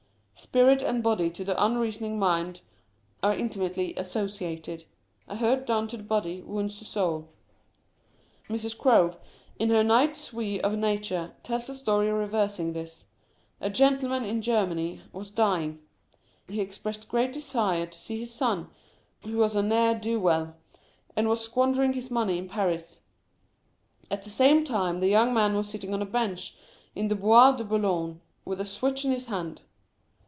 Spirit 0.51 0.81
and 0.81 1.03
body 1.03 1.29
to 1.29 1.45
the 1.45 1.63
unreasoning 1.63 2.17
mind 2.17 2.61
are 3.21 3.33
inti 3.33 3.57
mately 3.57 3.95
associated. 3.97 4.83
A 5.27 5.35
hurt 5.35 5.67
done 5.67 5.87
to 5.89 5.97
the 5.97 6.03
body 6.03 6.41
wounds 6.41 6.79
the 6.79 6.83
soul. 6.83 7.29
Mrs. 8.49 8.77
Crowe, 8.77 9.15
in 9.59 9.69
her 9.69 9.83
Night 9.83 10.13
Suie 10.17 10.59
of 10.61 10.75
Nature, 10.75 11.33
tells 11.43 11.69
a 11.69 11.75
story 11.75 12.09
reversing 12.11 12.73
this, 12.73 13.05
A 13.61 13.69
gentleman 13.69 14.25
in 14.25 14.41
Germany 14.41 15.01
was 15.13 15.29
dying— 15.29 15.79
he 16.49 16.59
expressed 16.59 17.07
great 17.07 17.31
desire 17.31 17.85
to 17.85 17.97
see 17.97 18.17
his 18.19 18.33
son, 18.33 18.67
who 19.21 19.37
was 19.37 19.55
a 19.55 19.61
ne'er 19.61 19.93
do 19.93 20.19
well, 20.19 20.55
and 21.15 21.29
was 21.29 21.39
squandering 21.41 21.93
his 21.93 22.09
money 22.11 22.37
in 22.39 22.49
Paris. 22.49 22.99
At 24.09 24.23
that 24.23 24.29
same 24.29 24.65
time 24.65 24.99
the 25.01 25.07
young 25.07 25.33
man 25.35 25.55
was 25.55 25.69
sitting 25.69 25.93
on 25.93 26.01
a 26.01 26.05
bench 26.05 26.55
in 26.95 27.09
the 27.09 27.15
Bois 27.15 27.51
de 27.53 27.63
Boulogne, 27.63 28.19
with 28.43 28.59
a 28.59 28.65
switch 28.65 29.05
in 29.05 29.11
his 29.11 29.27
hand. 29.27 29.61